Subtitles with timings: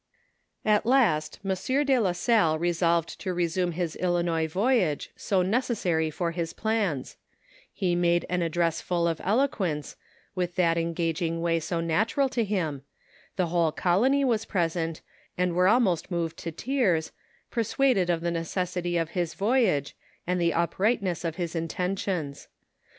[0.65, 6.31] At last Monsieur de la Salle resolved to resume his Binois voyage, so necessary for
[6.31, 7.17] his plans;
[7.71, 9.97] he made an address full of eloquence,
[10.33, 12.81] with that engaging way so natural to him;
[13.35, 15.01] the whole colony was present,
[15.37, 17.11] and were almost moved to tears,
[17.51, 19.95] persuaded of the necessity of his voyage,
[20.25, 21.57] and the uprightness m SOS VABBATITB OF FATHBB DOUAT.
[21.59, 22.47] of hlB intentions.